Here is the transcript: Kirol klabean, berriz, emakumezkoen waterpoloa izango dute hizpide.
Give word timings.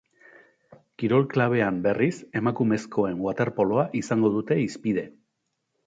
Kirol 1.01 1.27
klabean, 1.33 1.77
berriz, 1.85 2.17
emakumezkoen 2.41 3.23
waterpoloa 3.29 3.87
izango 4.05 4.37
dute 4.39 4.63
hizpide. 4.67 5.07